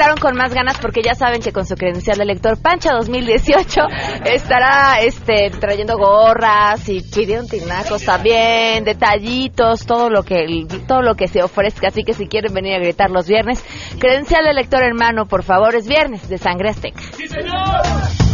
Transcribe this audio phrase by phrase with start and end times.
[0.00, 3.82] despertaron con más ganas porque ya saben que con su credencial de elector Pancha 2018
[4.24, 11.28] estará este trayendo gorras y pidieron tinacos también, detallitos, todo lo que todo lo que
[11.28, 13.62] se ofrezca, así que si quieren venir a gritar los viernes,
[13.98, 17.02] credencial de elector en mano, por favor, es viernes de Sangre Azteca.
[17.16, 18.29] ¡Sí, señor!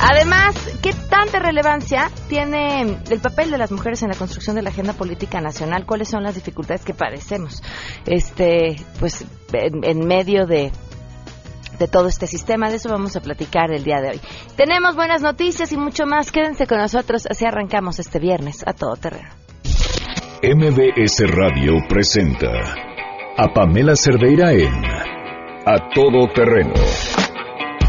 [0.00, 4.70] Además, ¿qué tanta relevancia tiene el papel de las mujeres en la construcción de la
[4.70, 5.86] agenda política nacional?
[5.86, 7.62] ¿Cuáles son las dificultades que padecemos?
[8.04, 10.70] Este, pues, en, medio de,
[11.78, 12.70] de todo este sistema.
[12.70, 14.20] De eso vamos a platicar el día de hoy.
[14.56, 16.30] Tenemos buenas noticias y mucho más.
[16.30, 17.26] Quédense con nosotros.
[17.28, 19.30] Así arrancamos este viernes a todo terreno.
[20.42, 22.52] MBS Radio presenta
[23.38, 24.84] a Pamela Cerdeira en
[25.64, 26.74] A Todo Terreno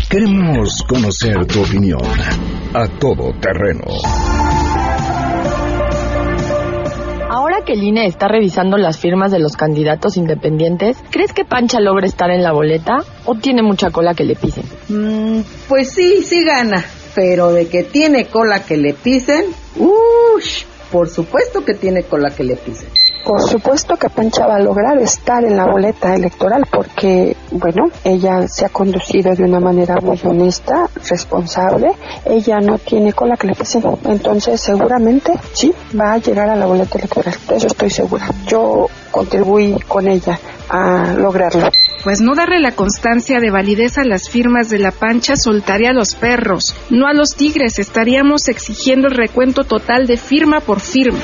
[0.10, 2.02] Queremos conocer tu opinión
[2.74, 3.84] a todo terreno.
[7.30, 11.80] Ahora que el INE está revisando las firmas de los candidatos independientes, ¿crees que Pancha
[11.82, 14.64] logra estar en la boleta o tiene mucha cola que le pisen?
[14.88, 16.86] Mm, pues sí, sí gana,
[17.18, 19.46] pero de que tiene cola que le pisen,
[19.76, 20.66] ¡ush!
[20.92, 22.90] Por supuesto que tiene cola que le pisen.
[23.26, 28.48] Por supuesto que Pancha va a lograr estar en la boleta electoral porque, bueno, ella
[28.48, 31.92] se ha conducido de una manera muy honesta, responsable.
[32.24, 33.82] Ella no tiene cola que le pese.
[34.06, 37.34] Entonces, seguramente sí va a llegar a la boleta electoral.
[37.50, 38.30] De eso estoy segura.
[38.46, 40.40] Yo contribuí con ella
[40.70, 41.68] a lograrlo.
[42.08, 45.94] Pues no darle la constancia de validez a las firmas de la pancha soltaría a
[45.94, 47.80] los perros, no a los tigres.
[47.80, 51.20] Estaríamos exigiendo el recuento total de firma por firma.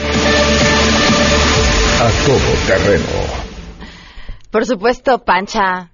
[2.01, 3.05] A todo terreno.
[4.51, 5.91] Por supuesto, Pancha,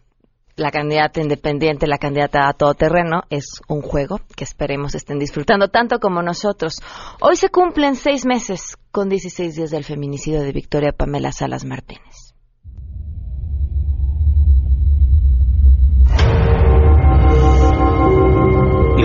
[0.55, 5.67] la candidata independiente, la candidata a todo terreno, es un juego que esperemos estén disfrutando
[5.67, 6.81] tanto como nosotros.
[7.21, 12.28] Hoy se cumplen seis meses con 16 días del feminicidio de Victoria Pamela Salas Martínez.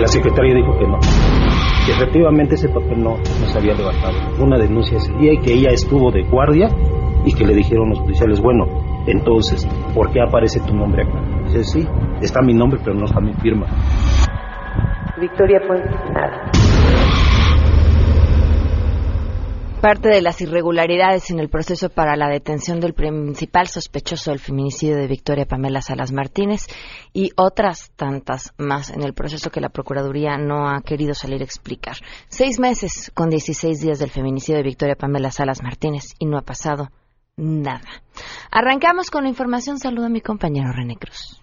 [0.05, 0.99] La secretaria dijo que no
[1.83, 4.13] que efectivamente ese papel no, no se había levantado.
[4.39, 6.67] Una denuncia ese día y que ella estuvo de guardia
[7.25, 8.65] y que le dijeron los policiales, bueno,
[9.07, 11.19] entonces, ¿por qué aparece tu nombre acá?
[11.45, 11.87] Dice, sí,
[12.21, 13.67] está mi nombre, pero no está mi firma.
[15.19, 15.89] Victoria Puente.
[19.75, 24.97] Parte de las irregularidades en el proceso para la detención del principal sospechoso del feminicidio
[24.97, 26.67] de Victoria Pamela Salas Martínez
[27.13, 31.45] y otras tantas más en el proceso que la Procuraduría no ha querido salir a
[31.45, 31.97] explicar.
[32.27, 36.41] Seis meses con 16 días del feminicidio de Victoria Pamela Salas Martínez y no ha
[36.41, 36.89] pasado
[37.37, 38.03] nada.
[38.51, 39.79] Arrancamos con la información.
[39.79, 41.41] Saludo a mi compañero René Cruz.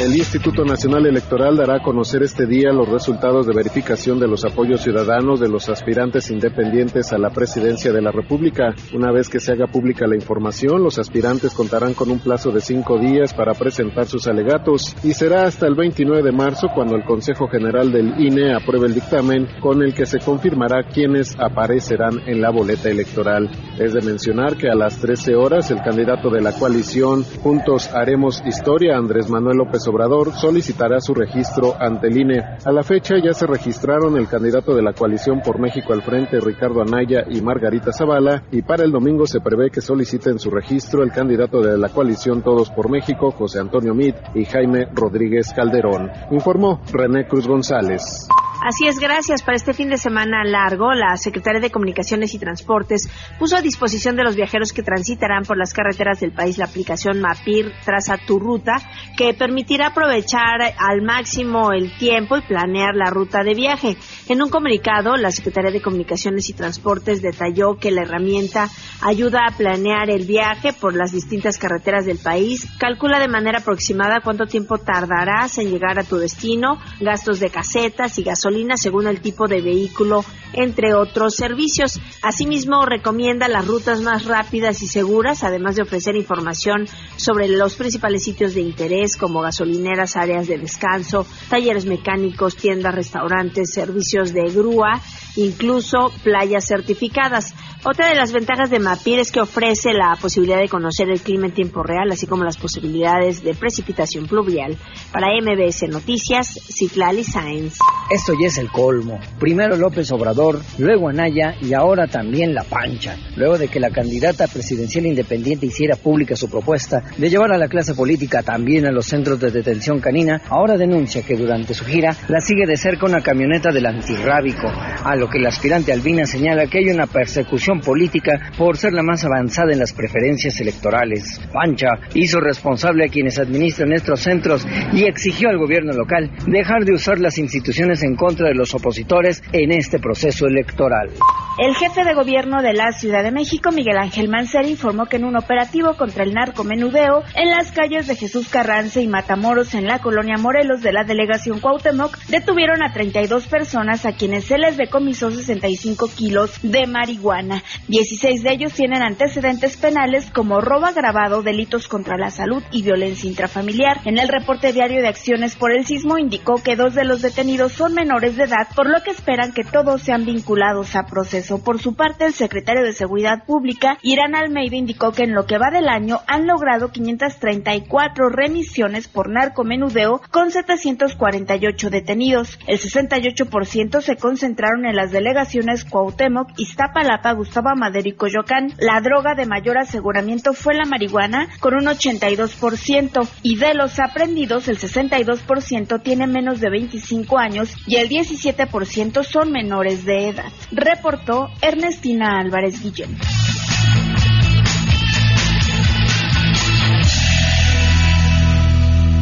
[0.00, 4.44] El Instituto Nacional Electoral dará a conocer este día los resultados de verificación de los
[4.44, 8.74] apoyos ciudadanos de los aspirantes independientes a la presidencia de la República.
[8.94, 12.60] Una vez que se haga pública la información, los aspirantes contarán con un plazo de
[12.60, 17.04] cinco días para presentar sus alegatos y será hasta el 29 de marzo cuando el
[17.04, 22.40] Consejo General del INE apruebe el dictamen con el que se confirmará quiénes aparecerán en
[22.40, 23.50] la boleta electoral.
[23.78, 28.42] Es de mencionar que a las 13 horas el candidato de la coalición Juntos Haremos
[28.46, 32.40] Historia, Andrés Manuel López Obrador solicitará su registro ante el INE.
[32.64, 36.40] A la fecha ya se registraron el candidato de la coalición por México al frente,
[36.40, 41.02] Ricardo Anaya y Margarita Zavala, y para el domingo se prevé que soliciten su registro
[41.02, 46.10] el candidato de la coalición Todos por México, José Antonio Mit y Jaime Rodríguez Calderón.
[46.30, 48.28] Informó René Cruz González.
[48.64, 49.42] Así es, gracias.
[49.42, 54.14] Para este fin de semana largo, la Secretaría de Comunicaciones y Transportes puso a disposición
[54.14, 58.38] de los viajeros que transitarán por las carreteras del país la aplicación Mapir Traza Tu
[58.38, 58.74] Ruta,
[59.16, 63.96] que permitirá aprovechar al máximo el tiempo y planear la ruta de viaje.
[64.28, 68.68] En un comunicado, la Secretaría de Comunicaciones y Transportes detalló que la herramienta
[69.00, 74.20] ayuda a planear el viaje por las distintas carreteras del país, calcula de manera aproximada
[74.22, 79.20] cuánto tiempo tardarás en llegar a tu destino, gastos de casetas y gasolina según el
[79.20, 82.00] tipo de vehículo, entre otros servicios.
[82.22, 88.24] Asimismo, recomienda las rutas más rápidas y seguras, además de ofrecer información sobre los principales
[88.24, 95.00] sitios de interés como gasolineras, áreas de descanso, talleres mecánicos, tiendas, restaurantes, servicios de grúa,
[95.36, 97.54] incluso playas certificadas.
[97.84, 101.46] Otra de las ventajas de MAPIR es que ofrece la posibilidad de conocer el clima
[101.46, 104.78] en tiempo real, así como las posibilidades de precipitación pluvial.
[105.12, 107.78] Para MBS Noticias, Citlali Sáenz.
[108.08, 109.20] Esto es el colmo.
[109.38, 113.16] Primero López Obrador, luego Anaya y ahora también La Pancha.
[113.36, 117.68] Luego de que la candidata presidencial independiente hiciera pública su propuesta de llevar a la
[117.68, 122.16] clase política también a los centros de detención canina, ahora denuncia que durante su gira
[122.28, 126.66] la sigue de cerca una camioneta del antirrábico, a lo que el aspirante Albina señala
[126.66, 131.40] que hay una persecución política por ser la más avanzada en las preferencias electorales.
[131.52, 136.94] Pancha hizo responsable a quienes administran estos centros y exigió al gobierno local dejar de
[136.94, 141.10] usar las instituciones en contra de los opositores en este proceso electoral.
[141.58, 145.24] El jefe de gobierno de la Ciudad de México, Miguel Ángel Mancera, informó que en
[145.24, 149.98] un operativo contra el narcomenudeo en las calles de Jesús Carranza y Matamoros en la
[149.98, 155.30] colonia Morelos de la delegación Cuauhtémoc, detuvieron a 32 personas a quienes se les decomisó
[155.30, 157.62] 65 kilos de marihuana.
[157.88, 163.28] 16 de ellos tienen antecedentes penales como robo agravado, delitos contra la salud y violencia
[163.28, 164.00] intrafamiliar.
[164.06, 167.72] En el reporte diario de acciones por el sismo indicó que dos de los detenidos
[167.72, 171.80] son menores de edad, por lo que esperan que todos sean vinculados a procesos por
[171.80, 175.70] su parte, el secretario de Seguridad Pública, Irán Almeida, indicó que en lo que va
[175.70, 182.58] del año han logrado 534 remisiones por narcomenudeo con 748 detenidos.
[182.68, 188.72] El 68% se concentraron en las delegaciones Cuauhtémoc, Iztapalapa, Gustavo Amadero y Coyoacán.
[188.78, 194.68] La droga de mayor aseguramiento fue la marihuana con un 82% y de los aprendidos
[194.68, 200.52] el 62% tiene menos de 25 años y el 17% son menores de edad.
[200.70, 203.16] Reportó Ernestina Álvarez Guillén.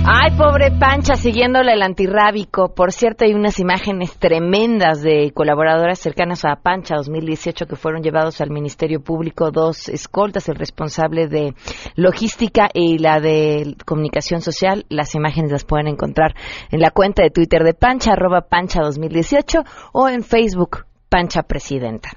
[0.02, 2.74] Ay, pobre Pancha, siguiéndole el antirrábico.
[2.74, 8.40] Por cierto, hay unas imágenes tremendas de colaboradoras cercanas a Pancha 2018 que fueron llevados
[8.40, 11.54] al Ministerio Público, dos escoltas, el responsable de
[11.96, 14.86] logística y la de comunicación social.
[14.88, 16.34] Las imágenes las pueden encontrar
[16.70, 19.58] en la cuenta de Twitter de Pancha, arroba Pancha 2018
[19.92, 22.10] o en Facebook Pancha Presidenta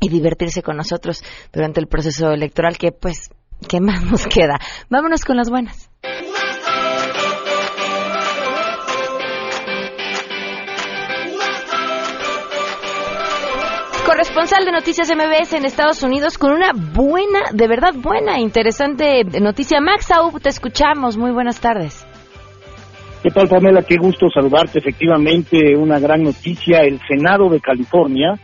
[0.00, 3.30] y divertirse con nosotros durante el proceso electoral que pues,
[3.68, 4.58] ¿qué más nos queda?
[4.90, 5.90] Vámonos con las buenas.
[14.06, 19.80] Corresponsal de Noticias MBS en Estados Unidos con una buena, de verdad buena, interesante noticia.
[19.80, 21.16] Max Aub, te escuchamos.
[21.16, 22.06] Muy buenas tardes.
[23.24, 23.82] ¿Qué tal, Pamela?
[23.82, 24.78] Qué gusto saludarte.
[24.78, 26.82] Efectivamente, una gran noticia.
[26.82, 28.34] El Senado de California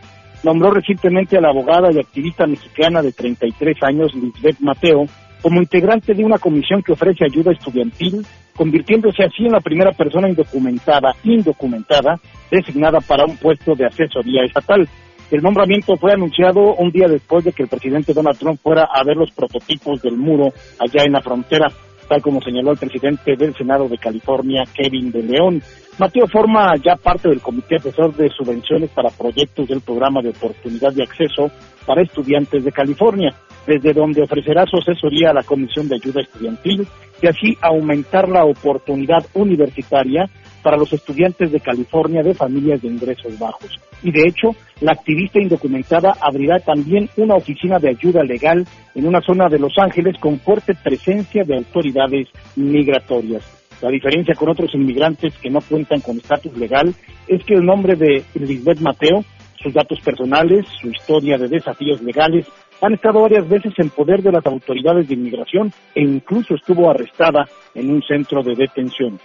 [0.43, 5.05] nombró recientemente a la abogada y activista mexicana de 33 años, Lisbeth Mateo,
[5.41, 10.27] como integrante de una comisión que ofrece ayuda estudiantil, convirtiéndose así en la primera persona
[10.27, 12.19] indocumentada, indocumentada,
[12.51, 14.89] designada para un puesto de asesoría estatal.
[15.33, 19.03] El nombramiento fue anunciado un día después de que el presidente Donald Trump fuera a
[19.03, 21.69] ver los prototipos del muro allá en la frontera
[22.07, 25.63] tal como señaló el presidente del Senado de California, Kevin de León.
[25.97, 30.93] Mateo forma ya parte del Comité Asesor de Subvenciones para Proyectos del Programa de Oportunidad
[30.93, 31.49] de Acceso
[31.87, 33.33] para Estudiantes de California,
[33.65, 36.87] desde donde ofrecerá su asesoría a la Comisión de Ayuda Estudiantil
[37.21, 40.29] y así aumentar la oportunidad universitaria
[40.63, 43.79] para los estudiantes de California de familias de ingresos bajos.
[44.01, 44.49] Y de hecho,
[44.81, 48.65] la activista indocumentada abrirá también una oficina de ayuda legal
[48.95, 53.43] en una zona de Los Ángeles con fuerte presencia de autoridades migratorias.
[53.81, 56.93] La diferencia con otros inmigrantes que no cuentan con estatus legal
[57.27, 59.23] es que el nombre de Lisbeth Mateo,
[59.61, 62.45] sus datos personales, su historia de desafíos legales,
[62.81, 67.45] han estado varias veces en poder de las autoridades de inmigración e incluso estuvo arrestada
[67.75, 69.19] en un centro de detención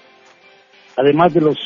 [0.99, 1.57] además de los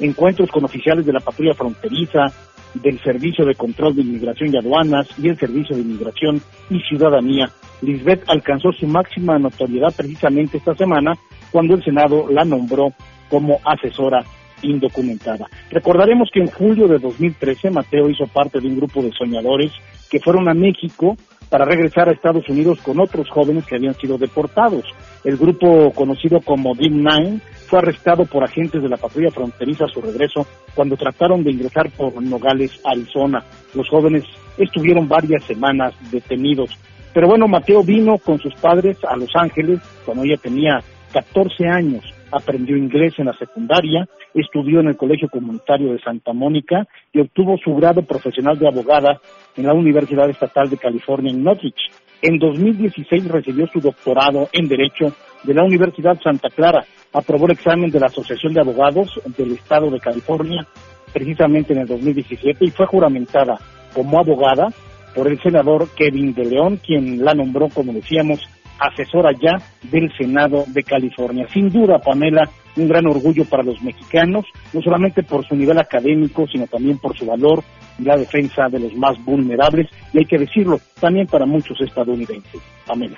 [0.00, 2.32] encuentros con oficiales de la patrulla fronteriza,
[2.74, 6.40] del Servicio de Control de Inmigración y Aduanas y el Servicio de Inmigración
[6.70, 7.50] y Ciudadanía,
[7.82, 11.14] Lisbeth alcanzó su máxima notoriedad precisamente esta semana
[11.50, 12.92] cuando el Senado la nombró
[13.30, 14.24] como asesora
[14.62, 15.46] indocumentada.
[15.70, 19.72] Recordaremos que en julio de 2013 Mateo hizo parte de un grupo de soñadores
[20.10, 21.16] que fueron a México
[21.48, 24.84] para regresar a Estados Unidos con otros jóvenes que habían sido deportados.
[25.24, 29.88] El grupo conocido como Dream Nine fue arrestado por agentes de la patrulla fronteriza a
[29.88, 33.44] su regreso cuando trataron de ingresar por Nogales, Arizona.
[33.74, 34.24] Los jóvenes
[34.56, 36.70] estuvieron varias semanas detenidos.
[37.12, 40.80] Pero bueno, Mateo vino con sus padres a Los Ángeles cuando ella tenía
[41.12, 46.86] 14 años aprendió inglés en la secundaria, estudió en el Colegio Comunitario de Santa Mónica
[47.12, 49.20] y obtuvo su grado profesional de abogada
[49.56, 51.90] en la Universidad Estatal de California en Norwich.
[52.22, 56.84] En 2016 recibió su doctorado en Derecho de la Universidad Santa Clara.
[57.12, 60.66] Aprobó el examen de la Asociación de Abogados del Estado de California
[61.12, 63.58] precisamente en el 2017 y fue juramentada
[63.94, 64.68] como abogada
[65.14, 68.40] por el senador Kevin de León, quien la nombró, como decíamos,
[68.78, 69.56] asesora ya
[69.90, 71.46] del Senado de California.
[71.52, 76.46] Sin duda, Pamela, un gran orgullo para los mexicanos, no solamente por su nivel académico,
[76.46, 77.64] sino también por su valor
[77.98, 82.60] la defensa de los más vulnerables, y hay que decirlo, también para muchos estadounidenses.
[82.86, 83.16] Pamela.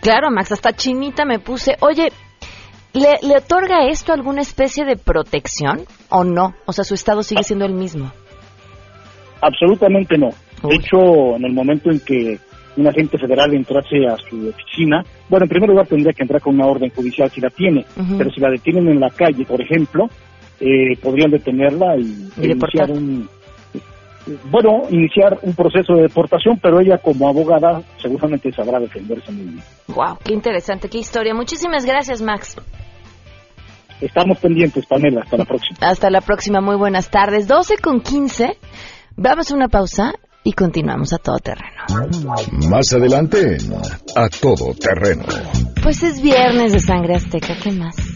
[0.00, 1.76] Claro, Max, hasta chinita me puse.
[1.80, 2.08] Oye,
[2.92, 6.54] ¿le, ¿le otorga esto alguna especie de protección o no?
[6.66, 8.12] O sea, su estado sigue siendo el mismo.
[9.40, 10.30] Absolutamente no.
[10.62, 12.38] De hecho, en el momento en que
[12.76, 16.54] un agente federal entrase a su oficina, bueno, en primer lugar tendría que entrar con
[16.54, 17.84] una orden judicial si la tiene,
[18.18, 20.08] pero si la detienen en la calle, por ejemplo,
[20.60, 23.28] eh, podrían detenerla y, iniciar un
[24.50, 29.62] bueno, iniciar un proceso de deportación, pero ella como abogada seguramente sabrá defenderse muy bien.
[29.88, 31.34] Wow, qué interesante, qué historia.
[31.34, 32.56] Muchísimas gracias, Max.
[34.00, 35.22] Estamos pendientes, Pamela.
[35.22, 35.78] Hasta la próxima.
[35.80, 36.60] Hasta la próxima.
[36.60, 37.48] Muy buenas tardes.
[37.48, 38.58] 12 con 15.
[39.16, 40.12] Vamos a una pausa
[40.44, 41.84] y continuamos a todo terreno.
[42.68, 43.56] Más adelante,
[44.14, 45.24] a todo terreno.
[45.82, 48.15] Pues es viernes de sangre azteca, ¿qué más?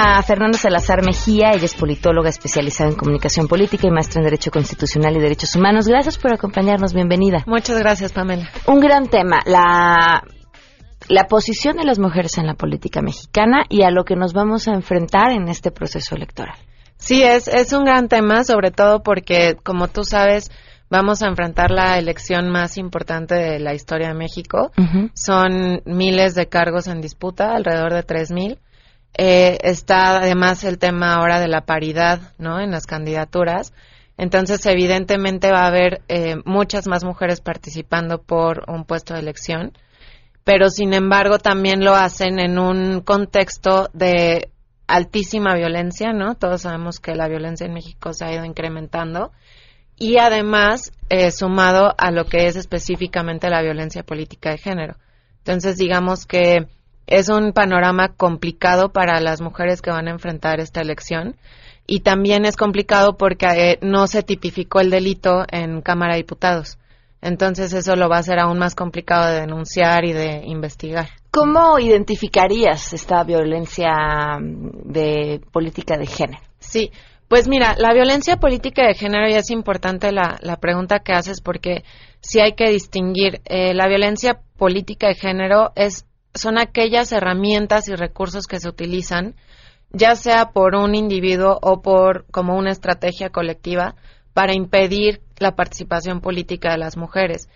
[0.00, 1.50] A Fernanda Salazar Mejía.
[1.50, 5.88] Ella es politóloga especializada en comunicación política y maestra en Derecho Constitucional y Derechos Humanos.
[5.88, 6.94] Gracias por acompañarnos.
[6.94, 7.42] Bienvenida.
[7.48, 8.48] Muchas gracias, Pamela.
[8.66, 10.22] Un gran tema, la
[11.08, 14.68] la posición de las mujeres en la política mexicana y a lo que nos vamos
[14.68, 16.54] a enfrentar en este proceso electoral.
[16.96, 20.50] Sí, es, es un gran tema, sobre todo porque, como tú sabes,
[20.90, 24.70] vamos a enfrentar la elección más importante de la historia de México.
[25.14, 28.58] Son miles de cargos en disputa, alrededor de tres mil.
[29.14, 32.60] Eh, está además el tema ahora de la paridad, ¿no?
[32.60, 33.72] En las candidaturas.
[34.16, 39.72] Entonces, evidentemente va a haber eh, muchas más mujeres participando por un puesto de elección
[40.48, 44.48] pero sin embargo también lo hacen en un contexto de
[44.86, 46.36] altísima violencia, ¿no?
[46.36, 49.30] Todos sabemos que la violencia en México se ha ido incrementando
[49.98, 54.96] y además eh, sumado a lo que es específicamente la violencia política de género.
[55.36, 56.66] Entonces, digamos que
[57.08, 61.36] es un panorama complicado para las mujeres que van a enfrentar esta elección
[61.86, 66.78] y también es complicado porque eh, no se tipificó el delito en Cámara de Diputados.
[67.20, 71.08] Entonces eso lo va a hacer aún más complicado de denunciar y de investigar.
[71.30, 76.42] ¿Cómo identificarías esta violencia mm, de política de género?
[76.60, 76.92] Sí,
[77.26, 81.40] pues mira, la violencia política de género ya es importante la, la pregunta que haces
[81.40, 81.84] porque
[82.20, 83.40] sí hay que distinguir.
[83.46, 89.34] Eh, la violencia política de género es, son aquellas herramientas y recursos que se utilizan,
[89.90, 93.94] ya sea por un individuo o por como una estrategia colectiva,
[94.34, 97.48] para impedir la participación política de las mujeres.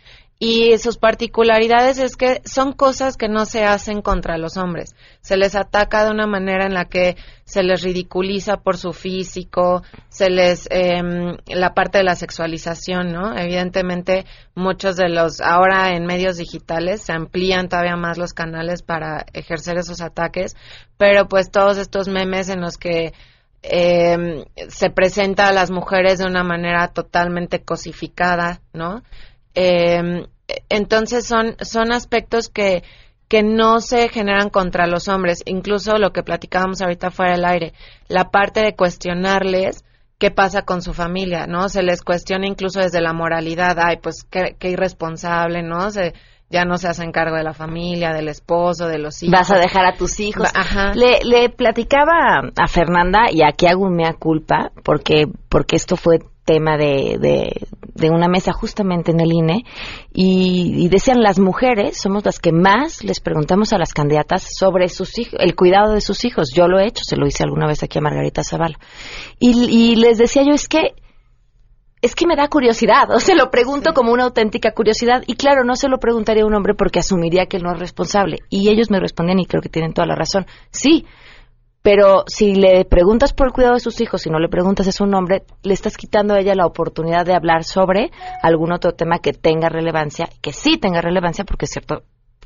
[0.44, 4.96] Y sus particularidades es que son cosas que no se hacen contra los hombres.
[5.20, 9.84] Se les ataca de una manera en la que se les ridiculiza por su físico,
[10.08, 11.00] se les eh,
[11.46, 13.38] la parte de la sexualización, ¿no?
[13.38, 19.24] Evidentemente muchos de los ahora en medios digitales se amplían todavía más los canales para
[19.34, 20.56] ejercer esos ataques,
[20.96, 23.12] pero pues todos estos memes en los que
[23.62, 29.04] eh, se presenta a las mujeres de una manera totalmente cosificada, ¿no?
[29.54, 30.24] Eh,
[30.68, 32.82] entonces son, son aspectos que,
[33.28, 37.72] que no se generan contra los hombres, incluso lo que platicábamos ahorita fuera del aire,
[38.08, 39.84] la parte de cuestionarles
[40.18, 41.68] qué pasa con su familia, ¿no?
[41.68, 45.90] Se les cuestiona incluso desde la moralidad, ay, pues qué, qué irresponsable, ¿no?
[45.90, 46.14] Se,
[46.48, 49.32] ya no se hacen cargo de la familia, del esposo, de los hijos.
[49.32, 50.48] Vas a dejar a tus hijos.
[50.54, 50.92] Ajá.
[50.94, 56.18] Le, le platicaba a Fernanda, y aquí hago un mea culpa, porque, porque esto fue
[56.44, 59.64] tema de, de, de una mesa justamente en el INE,
[60.12, 64.88] y, y decían las mujeres somos las que más les preguntamos a las candidatas sobre
[64.88, 66.52] sus hijos, el cuidado de sus hijos.
[66.54, 68.78] Yo lo he hecho, se lo hice alguna vez aquí a Margarita Zavala.
[69.38, 70.94] Y, y les decía yo, es que
[72.00, 75.22] es que me da curiosidad, o se lo pregunto como una auténtica curiosidad.
[75.28, 77.78] Y claro, no se lo preguntaría a un hombre porque asumiría que él no es
[77.78, 78.38] responsable.
[78.50, 81.06] Y ellos me respondían, y creo que tienen toda la razón, sí.
[81.82, 85.00] Pero si le preguntas por el cuidado de sus hijos y no le preguntas es
[85.00, 88.10] un hombre, le estás quitando a ella la oportunidad de hablar sobre
[88.42, 92.04] algún otro tema que tenga relevancia, que sí tenga relevancia, porque es cierto,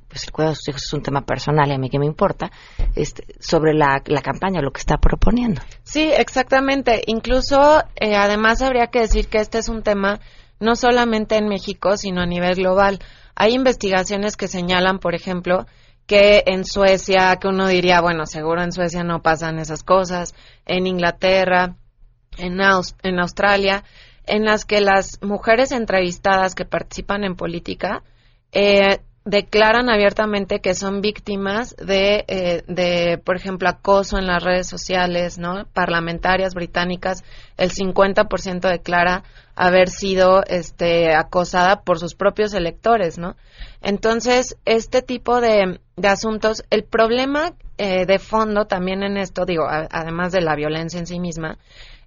[0.08, 2.06] pues el cuidado de sus hijos es un tema personal y a mí que me
[2.06, 2.50] importa,
[2.94, 5.60] este, sobre la, la campaña, lo que está proponiendo.
[5.82, 7.02] Sí, exactamente.
[7.06, 10.20] Incluso, eh, además, habría que decir que este es un tema
[10.60, 13.00] no solamente en México, sino a nivel global.
[13.34, 15.66] Hay investigaciones que señalan, por ejemplo,
[16.06, 20.34] que en Suecia, que uno diría, bueno, seguro en Suecia no pasan esas cosas,
[20.64, 21.76] en Inglaterra,
[22.38, 22.60] en,
[23.02, 23.84] en Australia,
[24.26, 28.02] en las que las mujeres entrevistadas que participan en política
[28.52, 34.68] eh, declaran abiertamente que son víctimas de, eh, de, por ejemplo, acoso en las redes
[34.68, 35.66] sociales, ¿no?
[35.72, 37.24] Parlamentarias británicas,
[37.56, 39.24] el 50% declara
[39.56, 43.36] haber sido este, acosada por sus propios electores, ¿no?
[43.82, 49.66] Entonces, este tipo de, de asuntos, el problema eh, de fondo también en esto, digo,
[49.66, 51.58] además de la violencia en sí misma,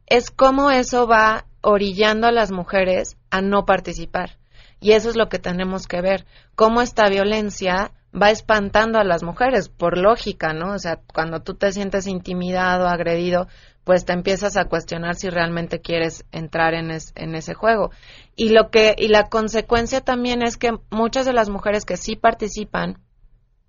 [0.06, 4.38] es cómo eso va orillando a las mujeres a no participar.
[4.80, 9.24] Y eso es lo que tenemos que ver, cómo esta violencia va espantando a las
[9.24, 10.74] mujeres, por lógica, ¿no?
[10.74, 13.48] O sea, cuando tú te sientes intimidado, agredido,
[13.84, 17.90] pues te empiezas a cuestionar si realmente quieres entrar en, en ese juego.
[18.36, 22.16] Y lo que y la consecuencia también es que muchas de las mujeres que sí
[22.16, 23.00] participan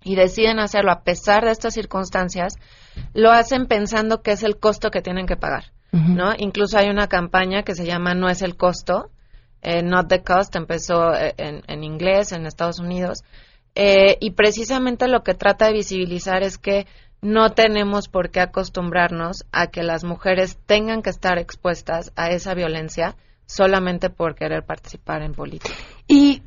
[0.03, 2.55] y deciden hacerlo a pesar de estas circunstancias,
[3.13, 6.33] lo hacen pensando que es el costo que tienen que pagar, ¿no?
[6.37, 9.11] Incluso hay una campaña que se llama No es el costo,
[9.61, 13.23] eh, Not the Cost, empezó eh, en, inglés en Estados Unidos.
[13.75, 16.87] Eh, y precisamente lo que trata de visibilizar es que
[17.21, 22.55] no tenemos por qué acostumbrarnos a que las mujeres tengan que estar expuestas a esa
[22.55, 25.75] violencia solamente por querer participar en política.
[26.07, 26.41] ¿Y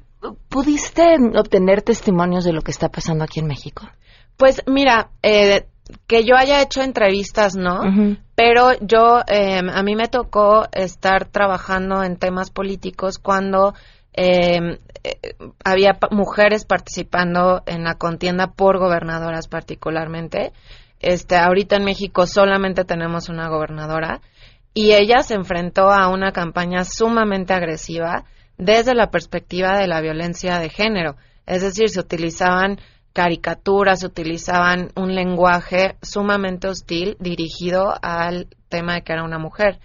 [0.49, 3.89] pudiste obtener testimonios de lo que está pasando aquí en México?
[4.37, 5.67] Pues mira, eh,
[6.07, 7.81] que yo haya hecho entrevistas, no,
[8.35, 13.75] pero yo, eh, a mí me tocó estar trabajando en temas políticos cuando
[14.15, 15.35] em, eh,
[15.65, 20.53] había mujeres participando en la contienda por gobernadoras particularmente.
[21.01, 24.23] Este, ahorita en México solamente tenemos una gobernadora
[24.73, 28.25] y ella se enfrentó a una campaña sumamente agresiva
[28.59, 31.17] desde la perspectiva de la violencia de género.
[31.47, 32.79] Es decir, se utilizaban
[33.13, 39.79] caricaturas, utilizaban un lenguaje sumamente hostil dirigido al tema de que era una mujer.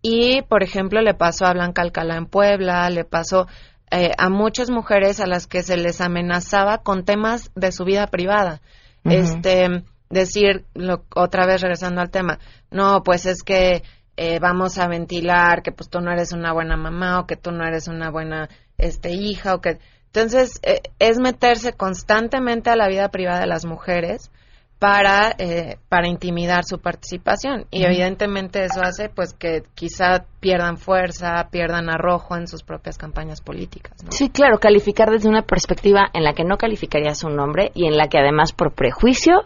[0.00, 3.48] Y, por ejemplo, le pasó a Blanca Alcalá en Puebla, le pasó
[3.90, 8.06] eh, a muchas mujeres a las que se les amenazaba con temas de su vida
[8.06, 8.60] privada.
[9.04, 10.66] Este, decir,
[11.14, 12.38] otra vez regresando al tema,
[12.70, 13.82] no, pues es que
[14.18, 17.50] eh, vamos a ventilar que pues tú no eres una buena mamá o que tú
[17.50, 19.78] no eres una buena este hija o que
[20.08, 24.30] entonces, eh, es meterse constantemente a la vida privada de las mujeres
[24.78, 27.66] para, eh, para intimidar su participación.
[27.70, 33.40] Y evidentemente eso hace pues que quizá pierdan fuerza, pierdan arrojo en sus propias campañas
[33.40, 33.98] políticas.
[34.10, 37.96] Sí, claro, calificar desde una perspectiva en la que no calificaría su nombre y en
[37.96, 39.42] la que además por prejuicio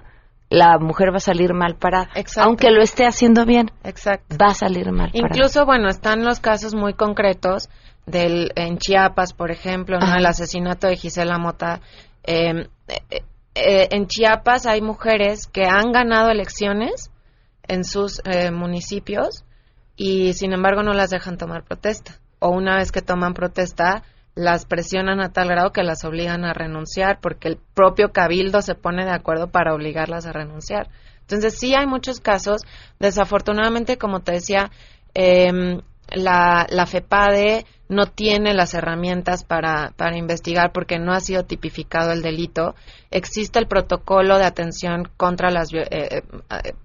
[0.52, 2.10] la mujer va a salir mal parada.
[2.36, 4.36] Aunque lo esté haciendo bien, Exacto.
[4.38, 5.28] va a salir mal parada.
[5.34, 7.70] Incluso, bueno, están los casos muy concretos
[8.04, 10.14] del en Chiapas, por ejemplo, ¿no?
[10.14, 11.80] el asesinato de Gisela Mota.
[12.22, 13.22] Em, eh,
[13.54, 17.10] eh, en Chiapas hay mujeres que han ganado elecciones
[17.66, 19.44] en sus eh, municipios
[19.96, 22.18] y sin embargo no las dejan tomar protesta.
[22.40, 24.02] O una vez que toman protesta,
[24.34, 28.74] las presionan a tal grado que las obligan a renunciar porque el propio cabildo se
[28.74, 30.88] pone de acuerdo para obligarlas a renunciar.
[31.20, 32.62] Entonces sí hay muchos casos.
[32.98, 34.70] Desafortunadamente, como te decía,
[35.14, 35.80] eh,
[36.14, 42.12] la, la FEPADE no tiene las herramientas para, para investigar porque no ha sido tipificado
[42.12, 42.74] el delito.
[43.10, 46.22] Existe el protocolo de atención contra las, eh, eh,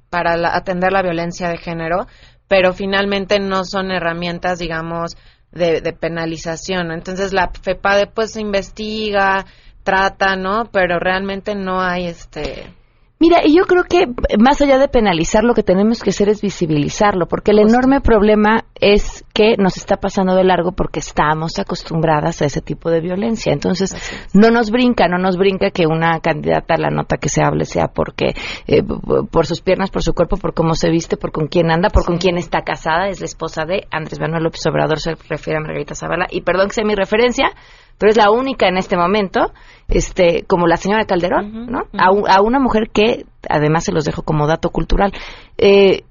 [0.09, 2.07] para atender la violencia de género,
[2.47, 5.17] pero finalmente no son herramientas, digamos,
[5.57, 6.91] de, de penalización.
[6.91, 9.45] Entonces la FEPADE pues investiga,
[9.83, 10.69] trata, ¿no?
[10.71, 12.73] Pero realmente no hay este
[13.19, 14.05] Mira, y yo creo que
[14.37, 18.65] más allá de penalizar, lo que tenemos que hacer es visibilizarlo, porque el enorme problema
[18.75, 23.51] es que nos está pasando de largo porque estamos acostumbradas a ese tipo de violencia.
[23.53, 23.95] Entonces,
[24.35, 27.65] no nos brinca, no nos brinca que una candidata a la nota que se hable
[27.65, 28.35] sea porque
[28.67, 28.83] eh,
[29.31, 32.05] por sus piernas, por su cuerpo, por cómo se viste, por con quién anda, por
[32.05, 35.61] con quién está casada, es la esposa de Andrés Manuel López Obrador, se refiere a
[35.61, 36.27] Margarita Zavala.
[36.29, 37.51] Y perdón que sea mi referencia,
[37.97, 39.51] pero es la única en este momento,
[39.87, 41.83] este, como la señora Calderón, ¿no?
[41.97, 45.13] a, una mujer que, además se los dejo como dato cultural,
[45.57, 46.03] eh,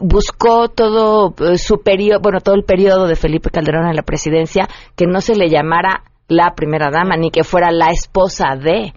[0.00, 4.68] buscó todo eh, su periodo, bueno, todo el periodo de Felipe Calderón en la presidencia,
[4.94, 8.94] que no se le llamara la primera dama, ni que fuera la esposa de,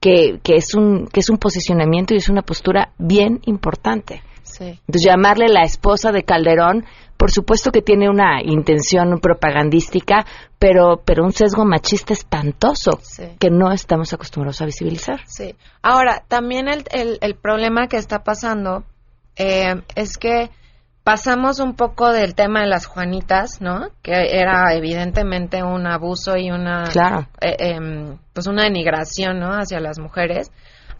[0.00, 4.22] que, que, es un, que es un posicionamiento y es una postura bien importante.
[4.60, 6.84] Entonces, llamarle la esposa de Calderón,
[7.22, 10.26] por supuesto que tiene una intención propagandística,
[10.58, 12.98] pero, pero un sesgo machista espantoso
[13.38, 15.20] que no estamos acostumbrados a visibilizar.
[15.28, 15.54] Sí.
[15.82, 16.82] Ahora, también el,
[17.20, 18.82] el, problema que está pasando
[19.36, 20.50] eh, es que
[21.04, 23.90] pasamos un poco del tema de las Juanitas, ¿no?
[24.02, 26.90] Que era evidentemente un abuso y una,
[27.40, 29.52] eh, em, pues una denigración, ¿no?
[29.52, 30.50] Hacia las mujeres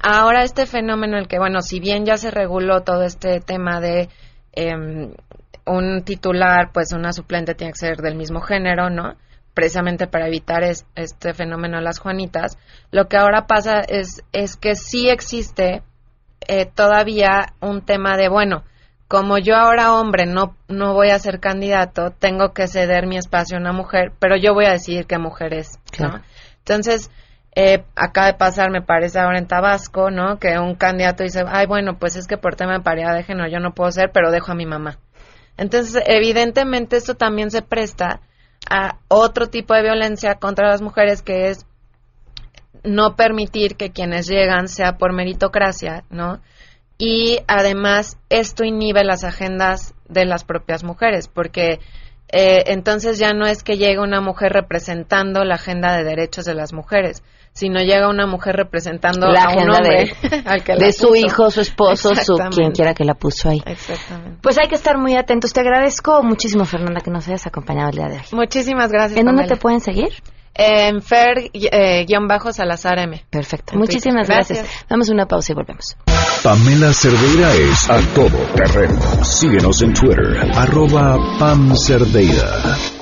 [0.05, 4.09] Ahora este fenómeno, el que, bueno, si bien ya se reguló todo este tema de
[4.53, 5.13] em,
[5.67, 9.15] un titular, pues una suplente tiene que ser del mismo género, ¿no?
[9.55, 12.59] Precisamente para evitar este fenómeno de las Juanitas.
[12.91, 15.83] Lo que ahora pasa es, es que sí existe
[16.49, 18.65] eh, todavía un tema de, bueno,
[19.09, 23.59] como yo ahora hombre no, no voy a ser candidato, tengo que ceder mi espacio
[23.59, 26.23] a una mujer, pero yo voy a decidir qué mujer es, ¿no?
[26.61, 27.11] Entonces,
[27.55, 30.39] eh, acaba de pasar, me parece ahora en Tabasco, ¿no?
[30.39, 33.51] Que un candidato dice, ay, bueno, pues es que por tema de paridad de género
[33.51, 34.97] yo no puedo ser, pero dejo a mi mamá.
[35.57, 38.21] Entonces, evidentemente esto también se presta
[38.71, 41.67] a otro tipo de violencia contra las mujeres que es
[42.85, 46.41] no permitir que quienes llegan sea por meritocracia, ¿no?
[46.99, 51.81] Y además esto inhibe las agendas de las propias mujeres, porque
[52.29, 56.55] eh, entonces ya no es que llegue una mujer representando la agenda de derechos de
[56.55, 60.15] las mujeres, si no llega una mujer representando la a un hombre
[60.79, 63.63] de, su hijo, su esposo, su quien quiera que la puso ahí.
[63.67, 64.39] Exactamente.
[64.43, 65.53] Pues hay que estar muy atentos.
[65.53, 68.25] Te agradezco muchísimo, Fernanda, que nos hayas acompañado el día de hoy.
[68.33, 69.21] Muchísimas gracias.
[69.21, 70.11] ¿En dónde te pueden seguir?
[70.55, 73.25] En Fer-Salazar eh, M.
[73.31, 73.75] Perfecto.
[73.77, 74.59] Muchísimas gracias.
[74.59, 74.87] gracias.
[74.89, 75.97] Damos una pausa y volvemos.
[76.43, 79.01] Pamela Cerdeira es a todo terreno.
[79.25, 83.02] Síguenos en Twitter, arroba Pam Cerdeira.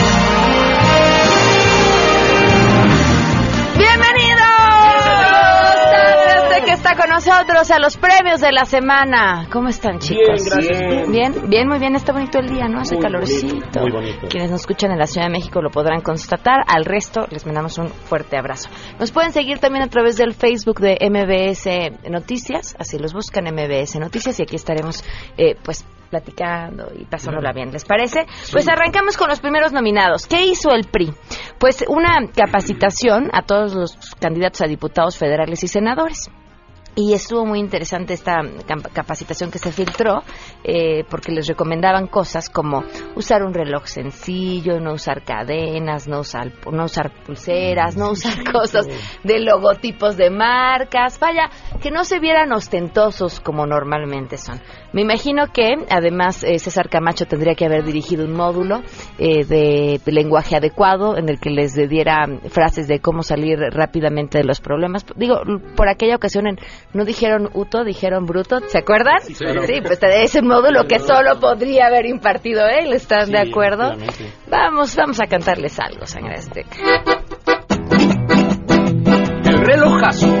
[6.89, 9.47] Con nosotros a los premios de la semana.
[9.51, 10.49] ¿Cómo están, chicos?
[10.57, 11.95] Bien, Bien, bien, muy bien.
[11.95, 12.79] Está bonito el día, ¿no?
[12.81, 13.81] Hace calorcito.
[13.81, 14.27] muy bonito.
[14.27, 16.63] Quienes nos escuchan en la Ciudad de México lo podrán constatar.
[16.67, 18.69] Al resto les mandamos un fuerte abrazo.
[18.99, 22.75] Nos pueden seguir también a través del Facebook de MBS Noticias.
[22.79, 25.03] Así los buscan MBS Noticias y aquí estaremos,
[25.37, 27.71] eh, pues, platicando y pasándola bien.
[27.71, 28.25] ¿Les parece?
[28.51, 30.25] Pues arrancamos con los primeros nominados.
[30.25, 31.13] ¿Qué hizo el PRI?
[31.59, 36.29] Pues una capacitación a todos los candidatos a diputados federales y senadores
[36.95, 38.41] y estuvo muy interesante esta
[38.93, 40.23] capacitación que se filtró
[40.63, 42.83] eh, porque les recomendaban cosas como
[43.15, 48.87] usar un reloj sencillo, no usar cadenas, no usar, no usar pulseras, no usar cosas
[49.23, 51.49] de logotipos de marcas, vaya,
[51.81, 54.61] que no se vieran ostentosos como normalmente son.
[54.91, 58.81] Me imagino que además eh, César Camacho tendría que haber dirigido un módulo
[59.17, 64.43] eh, de lenguaje adecuado en el que les diera frases de cómo salir rápidamente de
[64.43, 65.05] los problemas.
[65.15, 65.41] Digo,
[65.75, 66.57] por aquella ocasión en
[66.93, 69.21] no dijeron Uto, dijeron Bruto, ¿se acuerdan?
[69.21, 73.93] Sí, pues es el módulo que solo podría haber impartido él, ¿están de acuerdo?
[74.49, 76.77] Vamos, vamos a cantarles algo, sangre azteca.
[79.45, 80.35] El relojazo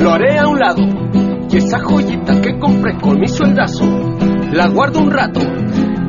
[0.00, 0.82] lo haré a un lado
[1.50, 3.84] y esa joyita que compré con mi sueldazo
[4.52, 5.40] la guardo un rato.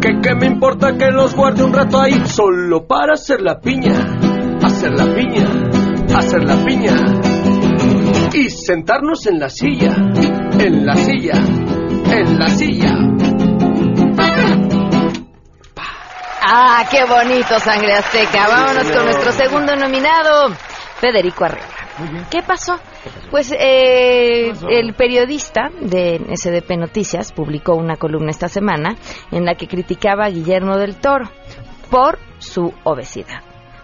[0.02, 3.94] Que qué me importa que los guarde un rato ahí solo para hacer la piña,
[4.64, 5.48] hacer la piña,
[6.16, 7.35] hacer la piña
[8.36, 9.96] y sentarnos en la silla,
[10.60, 12.92] en la silla, en la silla.
[16.42, 18.48] Ah, qué bonito, sangre azteca.
[18.50, 20.54] Vámonos con nuestro segundo nominado,
[21.00, 22.28] Federico Arreola.
[22.30, 22.78] ¿Qué pasó?
[23.32, 28.98] Pues eh, el periodista de SDP Noticias publicó una columna esta semana
[29.32, 31.30] en la que criticaba a Guillermo del Toro
[31.90, 33.44] por su obesidad.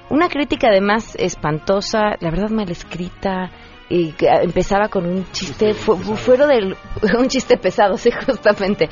[0.10, 3.50] Una crítica además espantosa, la verdad mal escrita,
[3.94, 6.76] y que empezaba con un chiste fu- fu- fuera del
[7.20, 8.88] un chiste pesado sí justamente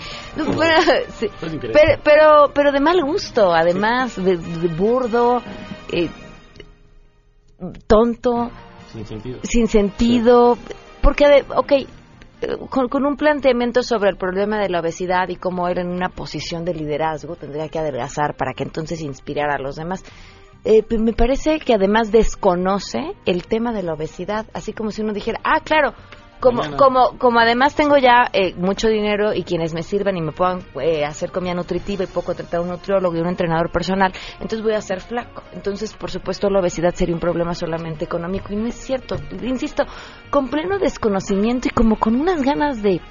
[1.20, 1.28] sí.
[1.72, 5.42] pero, pero pero de mal gusto además de, de burdo
[5.92, 6.10] eh,
[7.88, 8.50] tonto
[8.92, 9.40] Sin sentido.
[9.44, 10.58] sin sentido,
[11.02, 11.88] porque, ok, eh,
[12.70, 16.10] con, con un planteamiento sobre el problema de la obesidad y cómo él en una
[16.10, 20.04] posición de liderazgo tendría que adelgazar para que entonces inspirara a los demás.
[20.65, 25.13] Eh, me parece que además desconoce el tema de la obesidad, así como si uno
[25.13, 25.93] dijera, ah, claro,
[26.39, 26.78] como, Mañana.
[26.78, 30.60] como, como además tengo ya eh, mucho dinero y quienes me sirvan y me puedan
[30.82, 34.74] eh, hacer comida nutritiva y puedo contratar un nutriólogo y un entrenador personal, entonces voy
[34.74, 35.43] a ser flaco.
[35.54, 39.15] Entonces, por supuesto, la obesidad sería un problema solamente económico y no es cierto.
[39.41, 39.84] Insisto,
[40.30, 43.02] con pleno desconocimiento y como con unas ganas de,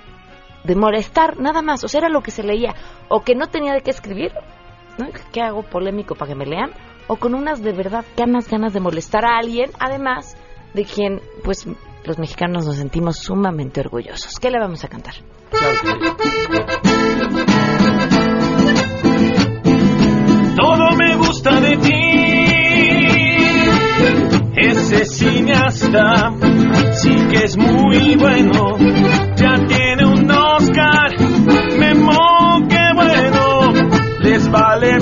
[0.64, 1.84] de molestar, nada más.
[1.84, 2.74] O sea, era lo que se leía.
[3.08, 4.32] O que no tenía de qué escribir,
[4.98, 5.06] ¿no?
[5.32, 6.70] ¿Qué hago polémico para que me lean?
[7.08, 10.36] O con unas de verdad ganas, ganas de molestar a alguien, además
[10.74, 11.66] de quien, pues,
[12.04, 14.34] los mexicanos nos sentimos sumamente orgullosos.
[14.38, 15.14] ¿Qué le vamos a cantar?
[20.56, 22.18] Todo me gusta de ti.
[24.56, 26.34] Ese cineasta
[26.92, 28.76] sí que es muy bueno.
[29.36, 31.16] Ya tiene un Oscar.
[31.78, 33.72] Memo, qué bueno.
[34.20, 34.98] Les vale.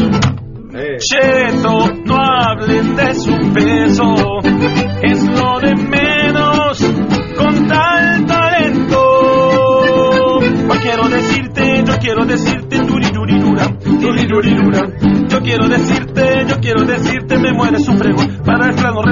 [1.09, 4.15] Cheto, no hablen de su peso.
[5.03, 6.83] Es lo de menos
[7.37, 8.97] con tal talento.
[10.41, 14.81] Yo quiero decirte, yo quiero decirte, turirurirura, turirurirura.
[15.29, 19.05] Yo quiero decirte, yo quiero decirte, me muere su fregón, para el plan nos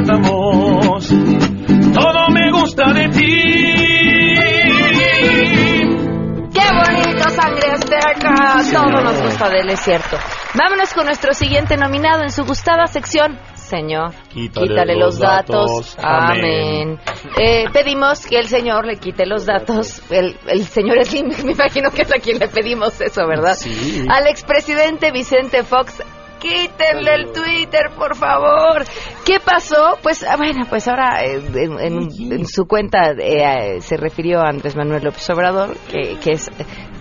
[9.39, 10.17] Gusta de él, es cierto.
[10.55, 13.39] Vámonos con nuestro siguiente nominado en su gustada sección.
[13.55, 15.97] Señor, Quítale los los datos.
[15.97, 15.97] datos.
[16.01, 16.99] Amén.
[17.41, 20.03] Eh, pedimos que el señor le quite los datos.
[20.11, 23.55] El, el señor Slim, me imagino que es a quien le pedimos eso, ¿verdad?
[23.55, 24.07] Sí.
[24.09, 26.03] Al expresidente Vicente Fox.
[26.39, 28.85] Quítenle el Twitter, por favor.
[29.25, 29.97] ¿Qué pasó?
[30.03, 34.51] Pues, ah, bueno, pues ahora eh, en, en- en su cuenta eh, se refirió a
[34.51, 36.51] Andrés Manuel López Obrador, que, que es,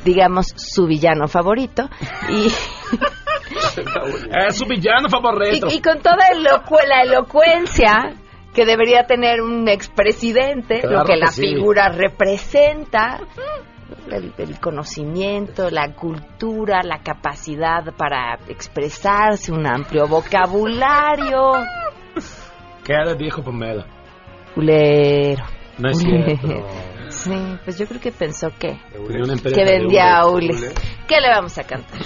[0.03, 1.89] digamos, su villano favorito.
[2.29, 2.47] Y,
[4.47, 5.67] Es su villano favorito.
[5.69, 8.13] y, y con toda elocu- la elocuencia
[8.53, 11.41] que debería tener un expresidente, lo que que la sí.
[11.41, 13.19] figura representa,
[14.09, 21.53] el, el conocimiento, la cultura, la capacidad para expresarse, un amplio vocabulario.
[22.83, 23.85] ¿Qué le dijo Pamela?
[24.53, 25.45] Culero.
[25.79, 26.25] No es Culero.
[26.37, 26.67] cierto.
[27.23, 27.31] Sí,
[27.63, 30.47] pues yo creo que pensó que, Tenía una empresa que vendía hule.
[30.55, 30.73] hules.
[31.07, 32.01] ¿Qué le vamos a cantar?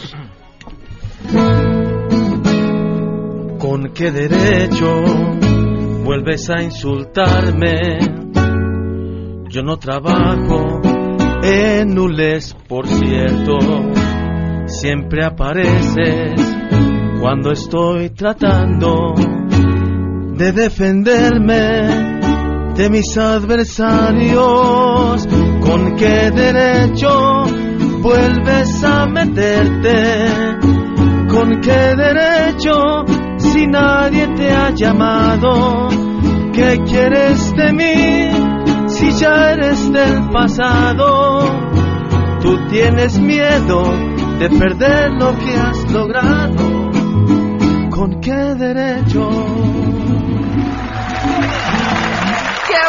[3.57, 5.01] ¿Con qué derecho
[6.03, 7.97] vuelves a insultarme?
[9.49, 10.81] Yo no trabajo
[11.41, 13.57] en Nules, por cierto.
[14.67, 16.39] Siempre apareces
[17.19, 19.15] cuando estoy tratando
[20.35, 22.06] de defenderme
[22.77, 25.27] de mis adversarios.
[25.61, 27.45] ¿Con qué derecho
[28.01, 30.27] vuelves a meterte?
[31.27, 33.03] ¿Con qué derecho
[33.37, 35.89] si nadie te ha llamado?
[36.53, 38.29] ¿Qué quieres de mí
[38.87, 41.39] si ya eres del pasado?
[42.41, 43.83] Tú tienes miedo
[44.39, 46.91] de perder lo que has logrado.
[47.89, 49.76] ¿Con qué derecho?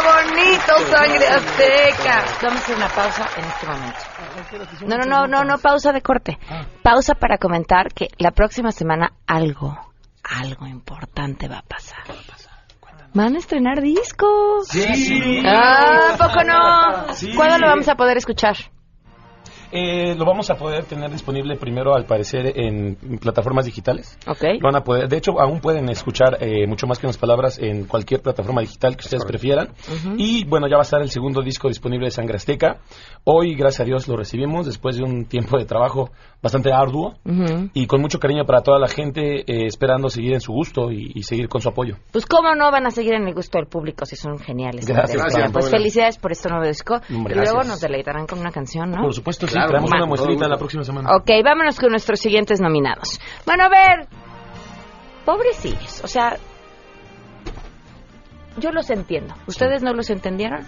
[0.09, 2.25] Bonito, sangre azteca!
[2.43, 3.99] Vamos a hacer una pausa en este momento.
[4.87, 6.39] No, no, no, no, no, pausa de corte.
[6.83, 9.77] Pausa para comentar que la próxima semana algo,
[10.23, 12.05] algo importante va a pasar.
[13.15, 14.69] Van a estrenar discos.
[14.69, 15.43] Sí.
[15.45, 17.35] Ah, ¿a poco no?
[17.37, 18.57] ¿Cuándo lo vamos a poder escuchar?
[19.73, 24.19] Eh, lo vamos a poder tener disponible primero, al parecer, en plataformas digitales.
[24.27, 24.43] Ok.
[24.61, 27.59] Lo van a poder, de hecho, aún pueden escuchar eh, mucho más que unas palabras
[27.59, 29.69] en cualquier plataforma digital que ustedes prefieran.
[30.17, 32.79] Y bueno, ya va a estar el segundo disco disponible de Sangre Azteca.
[33.25, 36.11] Hoy, gracias a Dios, lo recibimos después de un tiempo de trabajo
[36.43, 37.15] bastante arduo
[37.75, 41.13] y con mucho cariño para toda la gente, eh, esperando seguir en su gusto y,
[41.15, 41.97] y seguir con su apoyo.
[42.13, 44.87] Pues cómo no van a seguir en el gusto del público si son geniales.
[44.87, 45.23] Gracias?
[45.33, 45.51] Paula.
[45.53, 47.01] Pues felicidades por este nuevo disco.
[47.11, 47.67] Hombre, y luego gracias.
[47.69, 49.03] nos deleitarán con una canción, ¿no?
[49.03, 51.11] Por supuesto, sí, Claro, traemos una muestrita la próxima semana.
[51.17, 53.21] Ok, vámonos con nuestros siguientes nominados.
[53.47, 54.09] Bueno, a ver.
[55.25, 56.37] Pobrecillos, o sea.
[58.59, 59.35] yo los entiendo.
[59.47, 60.67] ¿Ustedes no los entendieron?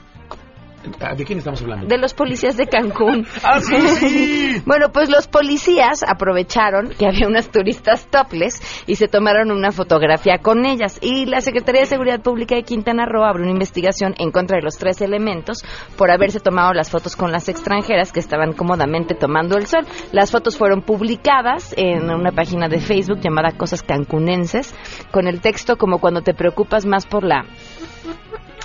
[1.01, 1.87] Ah, ¿De quién estamos hablando?
[1.87, 3.27] De los policías de Cancún.
[3.43, 4.63] ¡Ah, sí, sí!
[4.67, 10.39] bueno, pues los policías aprovecharon que había unas turistas topless y se tomaron una fotografía
[10.39, 10.99] con ellas.
[11.03, 14.63] Y la Secretaría de Seguridad Pública de Quintana Roo abrió una investigación en contra de
[14.63, 15.59] los tres elementos
[15.97, 19.87] por haberse tomado las fotos con las extranjeras que estaban cómodamente tomando el sol.
[20.13, 24.75] Las fotos fueron publicadas en una página de Facebook llamada Cosas Cancunenses,
[25.11, 27.45] con el texto como cuando te preocupas más por la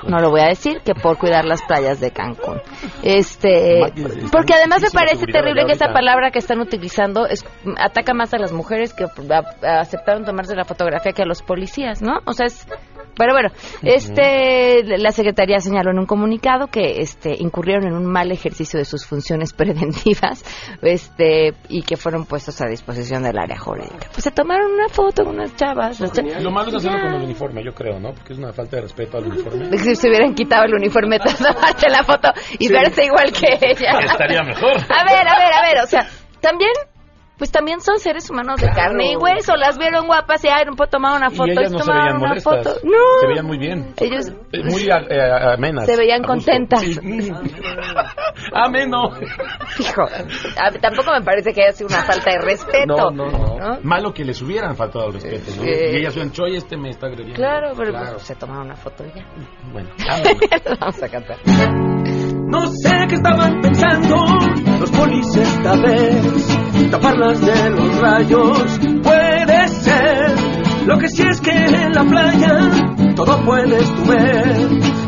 [0.07, 2.61] no lo voy a decir, que por cuidar las playas de Cancún.
[3.03, 3.93] Este,
[4.31, 7.45] porque además me parece terrible que esta palabra que están utilizando es,
[7.77, 9.05] ataca más a las mujeres que
[9.63, 12.19] aceptaron tomarse la fotografía que a los policías, ¿no?
[12.25, 12.67] O sea, es
[13.15, 13.49] pero bueno,
[13.81, 18.85] este, la Secretaría señaló en un comunicado que este, incurrieron en un mal ejercicio de
[18.85, 20.43] sus funciones preventivas
[20.81, 24.07] este, y que fueron puestos a disposición del área jurídica.
[24.11, 25.99] Pues se tomaron una foto con unas chavas.
[26.41, 28.13] Lo malo es hacerlo con el uniforme, yo creo, ¿no?
[28.13, 29.65] Porque es una falta de respeto al uniforme.
[29.85, 33.99] Si se hubieran quitado el uniforme, tomarte la foto y verse igual que ella.
[33.99, 34.71] Estaría mejor.
[34.71, 36.07] A ver, a ver, a ver, o sea,
[36.41, 36.71] también
[37.37, 39.55] pues también son seres humanos de carne y hueso.
[39.55, 41.47] Las vieron guapas y, ay, no puedo tomar una foto.
[41.47, 42.63] Y ellas no se veían una molestas.
[42.63, 42.79] foto.
[42.83, 43.19] No.
[43.21, 43.93] Se veían muy bien.
[43.99, 45.85] Ellos Eh, Muy eh, amenas.
[45.85, 46.79] se veían a contentas.
[46.81, 46.97] Sí.
[48.53, 49.09] Ameno.
[49.79, 52.85] Hijo, a- tampoco me parece que haya sido una falta de respeto.
[52.95, 53.79] No, no, no, ¿no?
[53.83, 55.63] Malo que les hubieran faltado el respeto, ¿no?
[55.63, 57.35] Eh, y ellas hubieran dicho, oye, este me está agrediendo.
[57.35, 58.11] Claro, pero Claro.
[58.13, 59.25] pues, se tomaron una foto y ya.
[59.71, 59.89] Bueno,
[60.79, 61.37] Vamos a cantar.
[62.47, 64.15] No sé qué estaban pensando
[64.79, 66.59] los polis esta vez.
[66.91, 70.35] Taparlas de los rayos puede ser.
[70.85, 74.55] Lo que sí es que en la playa todo puedes tú ver.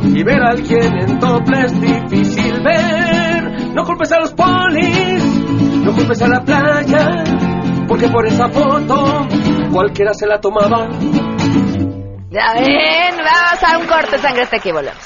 [0.04, 3.74] Y ver a alguien en doble es difícil ver.
[3.74, 5.24] No culpes a los polis,
[5.84, 7.24] no culpes a la playa.
[7.88, 9.28] Porque por esa foto
[9.72, 10.88] cualquiera se la tomaba.
[12.30, 15.06] Ya ven, vamos a un corte sangre hasta aquí volvemos.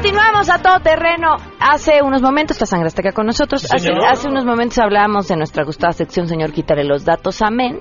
[0.00, 1.34] Continuamos a todo terreno.
[1.58, 3.64] Hace unos momentos, la sangre está acá con nosotros.
[3.64, 7.80] Hace, hace unos momentos hablábamos de nuestra gustada sección, señor, quítale los datos, amén.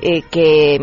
[0.00, 0.78] Eh, que,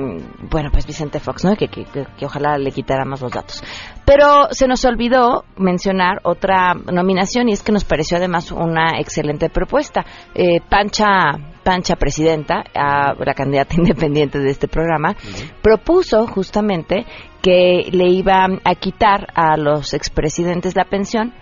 [0.49, 1.55] bueno, pues Vicente Fox, ¿no?
[1.55, 3.63] Que, que, que- ojalá le quitáramos los datos.
[4.05, 9.49] Pero se nos olvidó mencionar otra nominación y es que nos pareció además una excelente
[9.49, 10.05] propuesta.
[10.33, 11.31] Eh, Pancha,
[11.63, 15.15] Pancha Presidenta, a la candidata independiente de este programa,
[15.61, 17.05] propuso justamente
[17.41, 21.33] que le iba a quitar a los expresidentes la pensión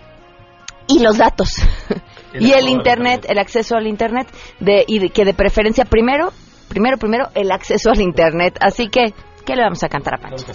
[0.86, 1.56] y los datos
[2.34, 4.26] y el internet, el acceso al internet
[4.60, 6.30] de, y de- que de preferencia primero,
[6.70, 8.56] primero, primero el acceso al internet.
[8.60, 9.12] Así que,
[9.44, 10.46] ¿qué le vamos a cantar a Pancho?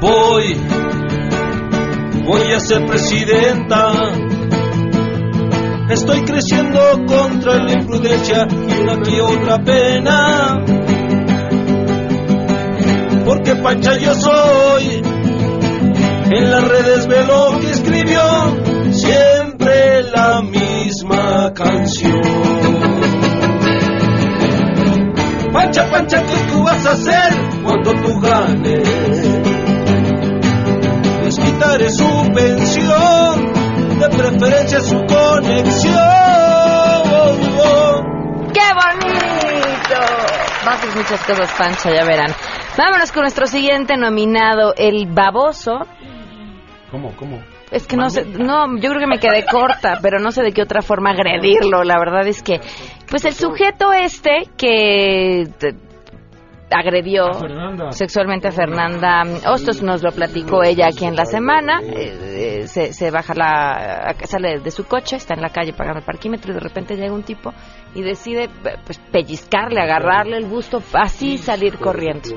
[0.00, 0.56] Voy,
[2.26, 3.92] voy a ser presidenta.
[5.88, 10.64] Estoy creciendo contra la imprudencia y una que otra pena.
[13.24, 15.02] Porque Pancha yo soy.
[16.34, 18.71] En las redes ve lo que escribió.
[19.02, 22.20] Siempre la misma canción.
[25.52, 27.32] Pancha, Pancha, ¿qué tú vas a hacer
[27.64, 28.88] cuando tú ganes?
[31.24, 33.52] Les quitaré su pensión,
[33.98, 35.94] de preferencia su conexión.
[38.54, 40.00] ¡Qué bonito!
[40.64, 42.32] Va a hacer muchas cosas, Pancha, ya verán.
[42.78, 45.88] Vámonos con nuestro siguiente nominado, el baboso.
[46.92, 47.40] ¿Cómo, cómo?
[47.72, 50.52] Es que no sé, no, yo creo que me quedé corta, pero no sé de
[50.52, 51.82] qué otra forma agredirlo.
[51.84, 52.60] La verdad es que,
[53.10, 55.74] pues el sujeto este que te-
[56.74, 57.24] agredió
[57.92, 61.80] sexualmente a Fernanda Hostos, nos lo platicó ella aquí en la semana.
[61.82, 65.98] eh, eh, se, se baja la, sale de su coche, está en la calle pagando
[66.00, 67.52] el parquímetro y de repente llega un tipo
[67.94, 68.48] y decide
[68.86, 72.28] pues pellizcarle, agarrarle el busto, así salir corriendo.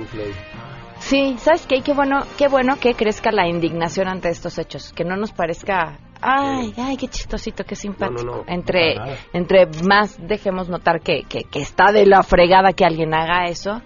[1.05, 1.81] Sí, ¿sabes qué?
[1.81, 5.99] Qué bueno, qué bueno que crezca la indignación ante estos hechos, que no nos parezca,
[6.19, 8.43] ay, ay, qué chistosito, qué simpático.
[8.47, 9.17] entre, para nada.
[9.31, 13.83] entre más dejemos notar que, que, que está de la fregada que alguien haga eso,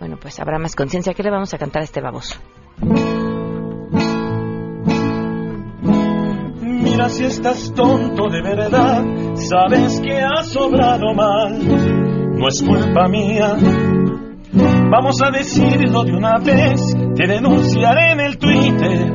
[0.00, 1.12] bueno, pues habrá más conciencia.
[1.12, 2.40] ¿Qué le vamos a cantar a este baboso?
[6.62, 13.58] Mira si estás tonto de verdad, sabes que has sobrado mal, no es culpa mía.
[14.92, 19.10] Vamos a decirlo de una vez, te denunciaré en el Twitter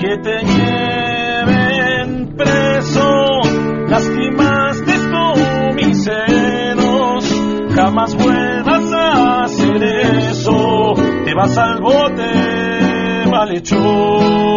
[0.00, 3.40] que te lleven preso.
[3.86, 7.42] Lastimaste tú mis senos,
[7.74, 10.94] jamás vuelvas a hacer eso.
[11.26, 14.53] Te vas al bote, malhechor.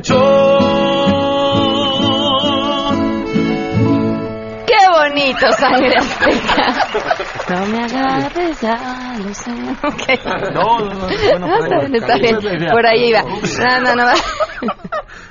[0.00, 1.90] Malhechor.
[4.66, 6.88] ¡Qué bonito, sangre azteca!
[7.50, 9.50] No me agarres ya, lo sé.
[9.82, 10.24] Ok.
[10.54, 12.72] No, no, no, bueno, por está ahí bien, está la.
[12.72, 13.22] Por ahí iba.
[13.22, 14.12] No, no, no.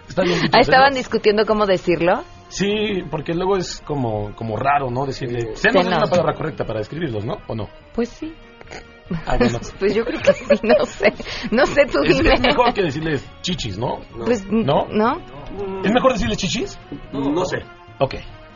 [0.07, 0.97] Está bien dicho, estaban ¿no?
[0.97, 2.23] discutiendo cómo decirlo.
[2.49, 5.05] Sí, porque luego es como, como raro, ¿no?
[5.05, 5.55] Decirle.
[5.55, 7.37] Senos es una palabra correcta para describirlos, ¿no?
[7.47, 7.69] ¿O no?
[7.93, 8.33] Pues sí.
[9.25, 9.59] Ah, bueno.
[9.79, 11.13] Pues yo creo que sí, no sé.
[11.51, 12.33] No sé, tú Es, dime.
[12.35, 13.99] es mejor que decirles chichis, ¿no?
[14.25, 14.87] Pues, ¿No?
[14.91, 15.21] ¿no?
[15.83, 16.77] ¿Es mejor decirles chichis?
[17.11, 17.57] No, sé.
[17.99, 18.15] Ok.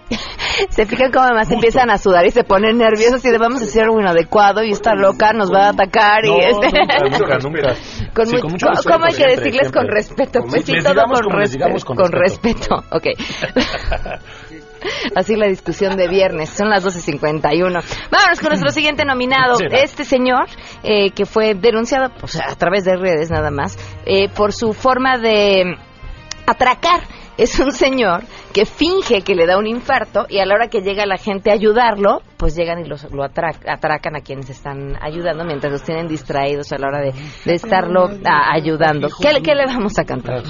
[0.69, 3.65] Se fijan cómo además empiezan a sudar y se ponen nerviosos y de vamos a
[3.65, 6.67] hacer algo inadecuado y esta loca nos va a atacar y No, este...
[6.79, 7.37] nunca, nunca,
[7.71, 7.75] nunca.
[8.13, 9.95] Con Sí, mu- con mucho ¿Cómo- respeto ¿Cómo hay que siempre, decirles con siempre.
[9.95, 10.39] respeto?
[10.41, 12.83] Con- Pues sí, todo con, como les respe- digamos con con respeto.
[12.91, 12.95] respeto.
[12.95, 13.07] Ok.
[15.15, 16.49] Así la discusión de viernes.
[16.49, 17.61] Son las 12.51.
[18.11, 19.55] Vámonos con nuestro siguiente nominado.
[19.55, 19.65] Sí.
[19.71, 20.45] Este señor,
[20.83, 25.17] eh, que fue denunciado sea, a través de redes nada más, eh, por su forma
[25.17, 25.75] de
[26.45, 27.01] atracar.
[27.35, 28.21] Es un señor
[28.53, 31.49] que finge que le da un infarto y a la hora que llega la gente
[31.49, 35.81] a ayudarlo, pues llegan y los, lo atra- atracan a quienes están ayudando mientras los
[35.81, 37.11] tienen distraídos a la hora de,
[37.45, 39.07] de estarlo a- ayudando.
[39.19, 40.43] ¿Qué, le- ¿Qué le vamos a cantar?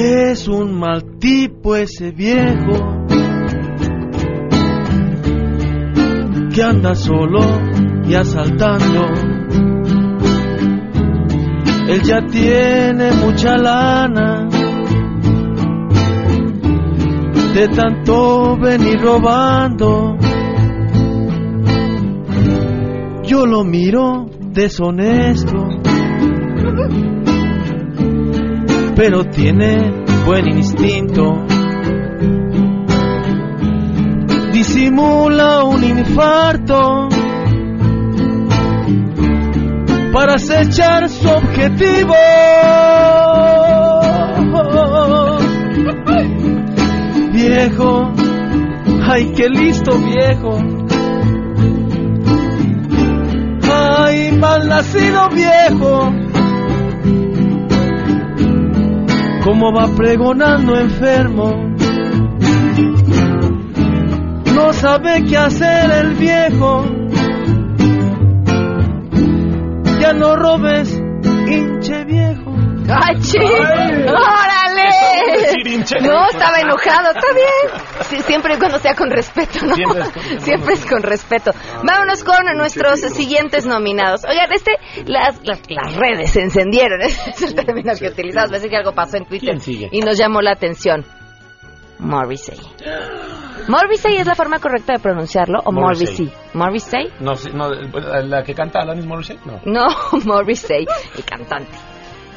[0.00, 3.04] Es un mal tipo ese viejo
[6.54, 7.40] que anda solo
[8.06, 9.06] y asaltando.
[11.88, 14.46] Él ya tiene mucha lana
[17.54, 20.16] de tanto venir robando.
[23.24, 25.66] Yo lo miro deshonesto
[28.98, 29.92] pero tiene
[30.26, 31.46] buen instinto.
[34.52, 37.08] Disimula un infarto
[40.12, 42.12] para acechar su objetivo.
[47.32, 48.12] Viejo,
[49.08, 50.58] ay, qué listo viejo.
[53.62, 56.27] Ay, mal nacido viejo.
[59.48, 61.74] Como va pregonando enfermo.
[64.54, 66.84] No sabe qué hacer el viejo.
[70.00, 70.92] Ya no robes,
[71.46, 72.54] hinche viejo.
[72.90, 73.38] ¡Ay, chi!
[73.38, 74.02] Ay.
[74.02, 74.67] ¡Órale!
[76.00, 77.82] No, estaba enojado, está bien.
[78.02, 79.74] Sí, siempre y cuando sea con respeto, ¿no?
[79.74, 81.50] Siempre es con- Siempre es con respeto.
[81.82, 84.22] Vámonos con nuestros siguientes nominados.
[84.28, 84.72] Oigan, este,
[85.06, 88.50] las, las, las redes se encendieron, es el término que utilizamos.
[88.50, 89.56] Parece que algo pasó en Twitter
[89.92, 91.04] y nos llamó la atención.
[92.00, 92.58] Morrissey.
[93.66, 96.30] ¿Morrissey es la forma correcta de pronunciarlo o Morrissey.
[96.54, 97.12] Morrissey?
[97.20, 97.54] ¿Morrissey?
[97.54, 99.60] No, no, la que canta Alanis Morissette, no.
[99.64, 99.86] No,
[100.24, 101.72] Morrissey, el cantante.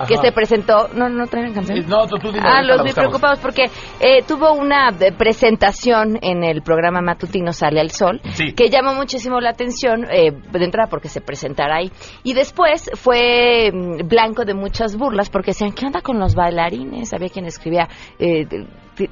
[0.08, 0.88] Que se presentó.
[0.94, 1.78] No, no traen canción.
[1.80, 2.94] Eh, No, tú, tú dile, Ah, los buscamos.
[2.96, 3.66] preocupados porque
[4.00, 8.54] eh, tuvo una eh, presentación en el programa matutino Sale al Sol Sí.
[8.54, 11.92] que llamó muchísimo la atención eh, de entrada porque se presentara ahí
[12.24, 17.14] y después fue mm, blanco de muchas burlas porque decían ¿qué onda con los bailarines?
[17.14, 17.88] Había quien escribía
[18.20, 18.46] eh,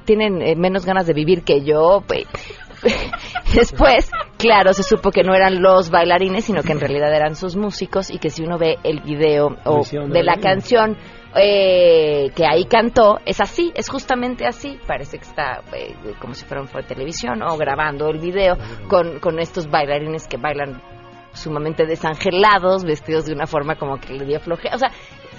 [0.04, 2.24] tienen eh, menos ganas de vivir que yo pues.
[3.54, 7.56] Después, claro, se supo que no eran los bailarines, sino que en realidad eran sus
[7.56, 10.96] músicos y que si uno ve el video o de la canción
[11.34, 14.78] eh, que ahí cantó, es así, es justamente así.
[14.86, 18.56] Parece que está eh, como si fuera por televisión o grabando el video
[18.88, 20.82] con, con estos bailarines que bailan
[21.32, 24.74] sumamente desangelados, vestidos de una forma como que le dio flojera.
[24.74, 24.90] O sea,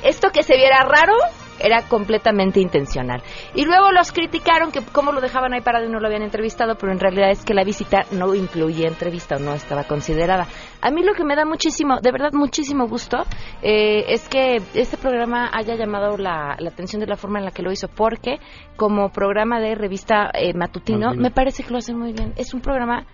[0.03, 1.13] esto que se viera raro
[1.59, 3.21] era completamente intencional.
[3.53, 6.75] Y luego los criticaron que cómo lo dejaban ahí parado y no lo habían entrevistado,
[6.75, 10.47] pero en realidad es que la visita no incluía entrevista o no estaba considerada.
[10.81, 13.17] A mí lo que me da muchísimo, de verdad muchísimo gusto,
[13.61, 17.51] eh, es que este programa haya llamado la, la atención de la forma en la
[17.51, 18.39] que lo hizo, porque
[18.75, 22.33] como programa de revista eh, matutino, me parece que lo hace muy bien.
[22.35, 23.05] Es un programa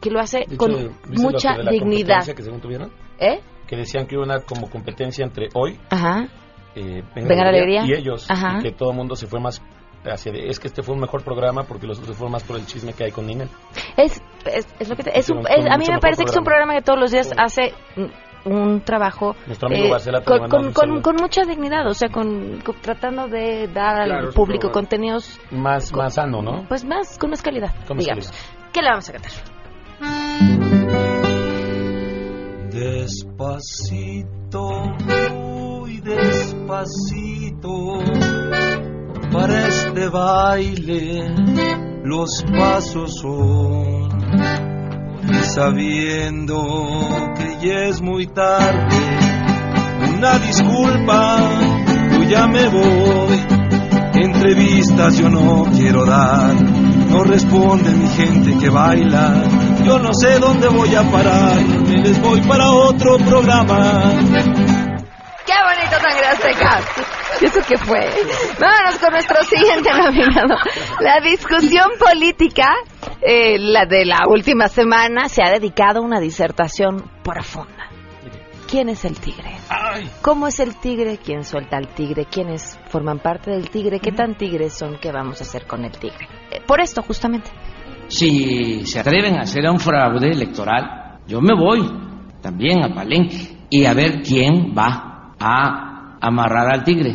[0.00, 2.24] que lo hace hecho, con ¿viste lo mucha dignidad.
[2.26, 2.92] que según tuvieron?
[3.18, 3.40] ¿Eh?
[3.66, 6.28] Que decían que hubo una como competencia entre hoy, Ajá.
[6.74, 7.84] Eh, Venga la Alegría.
[7.84, 8.58] y ellos, Ajá.
[8.58, 9.62] y que todo el mundo se fue más
[10.04, 12.44] hacia de- es que este fue un mejor programa porque los otros se fueron más
[12.44, 13.48] por el chisme que hay con Ninel.
[13.96, 16.36] Es, es, es lo que te- es un- es- a mí me parece que es
[16.36, 17.74] un programa que todos los días hace
[18.44, 23.26] un trabajo Nuestro amigo eh, con, con, con- mucha dignidad, o sea, con, con- tratando
[23.28, 26.64] de dar al Claro, público contenidos Más, más sano, ¿no?
[26.68, 28.32] pues más con más calidad, Con más digamos.
[28.72, 29.32] ¿Qué le vamos a cantar?
[33.58, 34.68] Despacito,
[36.16, 37.98] despacito,
[39.30, 41.34] para este baile
[42.04, 44.08] los pasos son.
[45.30, 46.56] Y sabiendo
[47.36, 48.96] que ya es muy tarde,
[50.16, 51.38] una disculpa,
[52.12, 53.58] yo ya me voy.
[54.14, 56.54] Entrevistas yo no quiero dar,
[57.10, 59.44] no responde mi gente que baila.
[59.84, 64.87] Yo no sé dónde voy a parar, me les voy para otro programa.
[65.48, 66.80] ¡Qué bonito sangre azteca!
[67.40, 68.00] ¿Y eso qué fue?
[68.60, 70.56] Vámonos con nuestro siguiente nominado.
[71.00, 72.74] La discusión política,
[73.22, 77.88] eh, la de la última semana, se ha dedicado a una disertación profunda.
[78.70, 79.56] ¿Quién es el tigre?
[80.20, 81.16] ¿Cómo es el tigre?
[81.16, 82.26] ¿Quién suelta al tigre?
[82.26, 84.00] ¿Quiénes forman parte del tigre?
[84.00, 84.98] ¿Qué tan tigres son?
[85.00, 86.28] ¿Qué vamos a hacer con el tigre?
[86.50, 87.50] Eh, por esto, justamente.
[88.08, 91.90] Si se atreven a hacer un fraude electoral, yo me voy
[92.42, 95.08] también a Palenque y a ver quién va
[95.40, 97.14] a amarrar al tigre.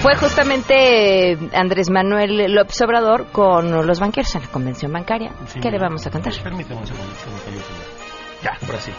[0.00, 5.32] Fue justamente eh, Andrés Manuel López Obrador con los banqueros en la convención bancaria.
[5.60, 6.32] ¿Qué le vamos a cantar?
[6.42, 7.12] Permíteme un segundo.
[7.14, 7.88] se me cayó el celular.
[8.42, 8.92] Ya, ahora sí.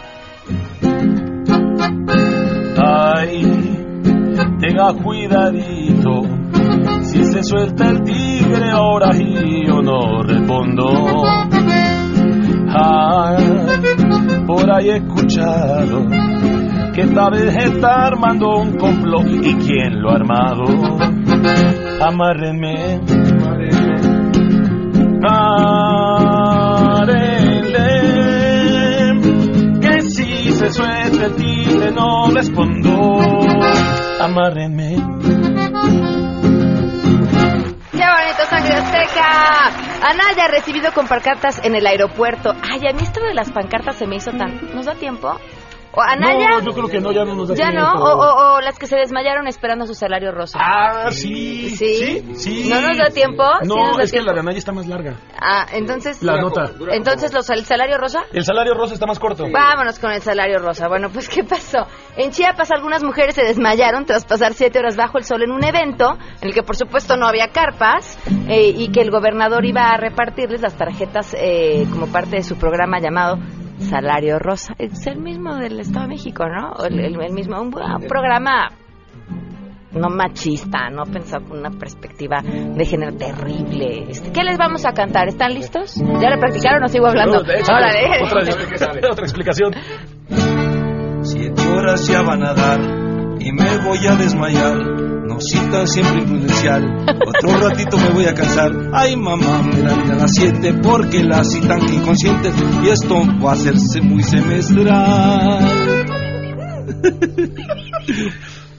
[2.85, 3.43] Ay,
[4.59, 6.23] tenga cuidadito.
[7.03, 11.23] Si se suelta el tigre ahora y yo no respondo.
[12.71, 16.05] Ay, por ahí he escuchado
[16.99, 19.25] que esta vez está armando un complot.
[19.25, 20.65] ¿Y quién lo ha armado?
[22.01, 22.99] Amárrenme.
[25.23, 25.59] Amárrenle.
[29.79, 33.19] Que si se suelta el tigre no respondo.
[34.19, 34.95] Amárrenme.
[37.91, 39.71] ¡Qué bonito, sangre azteca!
[40.01, 42.53] Anaya recibido con pancartas en el aeropuerto.
[42.61, 44.73] Ay, a mí esto de las pancartas se me hizo tan...
[44.75, 45.37] ¿Nos da tiempo?
[45.99, 46.49] ¿O Anaya?
[46.49, 47.89] No, yo creo que no, ya no nos da ¿Ya tiempo.
[47.93, 48.03] no?
[48.03, 50.57] O, o- o las que se desmayaron esperando su salario rosa.
[50.61, 51.69] Ah, sí.
[51.75, 52.23] ¿Sí?
[52.35, 52.69] Sí.
[52.69, 53.43] ¿No nos da tiempo?
[53.61, 55.15] Sí No, nos da es que la de Anaya está más larga.
[55.41, 56.23] Ah, entonces...
[56.23, 56.71] La nota.
[56.91, 58.23] Entonces, los, ¿el salario rosa?
[58.31, 59.45] El salario rosa está más corto.
[59.51, 60.87] Vámonos con el salario rosa.
[60.87, 61.85] Bueno, pues ¿qué pasó?
[62.15, 65.63] En Chiapas algunas mujeres se desmayaron tras pasar siete horas bajo el sol en un
[65.63, 69.89] evento en el que por supuesto no había carpas eh, y que el gobernador iba
[69.89, 73.37] a repartirles las tarjetas eh, como parte de su programa llamado
[73.79, 74.73] Salario Rosa.
[74.77, 76.73] Es el mismo del Estado de México, ¿no?
[76.85, 78.69] El, el- el mismo, un, un programa
[79.91, 84.05] no machista, no pensado con una perspectiva de género terrible.
[84.09, 85.27] Este, ¿Qué les vamos a cantar?
[85.27, 85.95] ¿Están listos?
[86.21, 87.37] ¿Ya lo practicaron o sigo hablando?
[87.39, 88.23] No, de hecho, Órale.
[88.23, 88.41] otra,
[89.11, 89.73] otra explicación.
[91.21, 92.79] Siete horas ya van a dar
[93.39, 94.77] y me voy a desmayar.
[95.27, 96.83] Nos citan siempre imprudencial.
[97.27, 98.71] Otro ratito me voy a cansar.
[98.93, 102.53] Ay, mamá, me dan a las siete porque la citan que inconscientes.
[102.83, 105.59] Y esto va a hacerse muy semestral.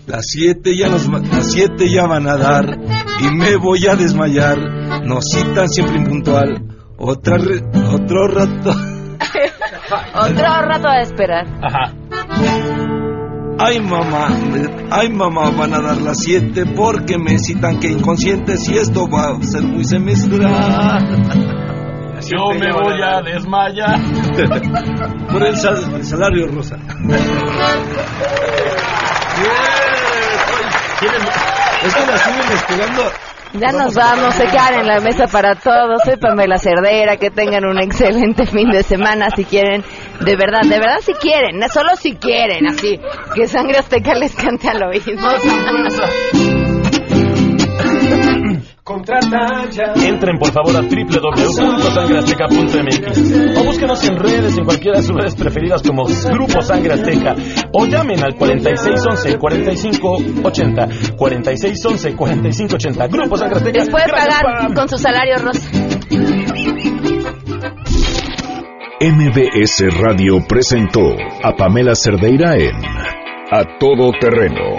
[0.06, 2.66] Las siete ya nos, las siete ya van a dar
[3.20, 4.58] y me voy a desmayar.
[5.06, 6.64] Nos citan siempre impuntual.
[6.98, 7.62] Otra re-
[7.94, 8.70] otro rato.
[10.14, 11.46] Otro rato a esperar.
[11.62, 11.92] Ajá.
[13.62, 14.28] Ay mamá,
[14.90, 19.36] ay mamá, van a dar las siete porque me citan que inconscientes y esto va
[19.36, 21.04] a ser muy semestral.
[22.22, 24.00] Yo me voy a desmayar.
[25.32, 26.76] Por el, sal- el salario rosa.
[31.82, 33.02] Es que la siguen esperando.
[33.52, 36.02] Ya nos vamos, se quedan en la mesa para todos.
[36.04, 39.82] Soy Pamela Cerdera, que tengan un excelente fin de semana si quieren.
[40.20, 43.00] De verdad, de verdad si quieren, solo si quieren, así.
[43.34, 46.59] Que Sangre Azteca les cante al oído.
[48.90, 49.94] Contrata ya.
[50.04, 55.80] Entren por favor a www.sangreazteca.mx o búsquenos en redes, en cualquiera de sus redes preferidas
[55.82, 57.36] como Grupo Sangre Azteca
[57.72, 61.16] o llamen al 4611-4580.
[61.16, 63.12] 4611-4580.
[63.12, 63.78] Grupo Sangre Azteca.
[63.78, 65.70] Les puede pagar con su salario rosa.
[69.00, 71.14] MBS Radio presentó
[71.44, 72.74] a Pamela Cerdeira en
[73.52, 74.78] A Todo Terreno.